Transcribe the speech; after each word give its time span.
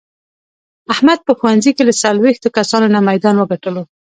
احمد 0.93 1.19
په 1.27 1.31
ښوونځې 1.39 1.71
کې 1.75 1.83
له 1.89 1.93
څلوېښتو 2.01 2.47
کسانو 2.57 2.87
نه 2.95 2.99
میدان 3.09 3.35
و 3.37 3.49
ګټلو. 3.51 3.81